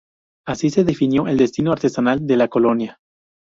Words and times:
Así 0.47 0.71
se 0.71 0.83
definió 0.83 1.27
el 1.27 1.37
destino 1.37 1.71
artesanal 1.71 2.25
de 2.25 2.35
la 2.35 2.47
colonia. 2.47 2.97